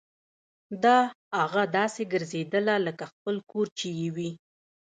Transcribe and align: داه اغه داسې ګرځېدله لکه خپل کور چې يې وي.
داه 0.83 1.05
اغه 1.43 1.63
داسې 1.77 2.01
ګرځېدله 2.13 2.75
لکه 2.87 3.03
خپل 3.13 3.35
کور 3.51 3.67
چې 3.79 3.87
يې 3.99 4.09
وي. 4.15 4.31